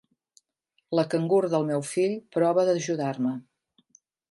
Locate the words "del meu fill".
1.51-2.17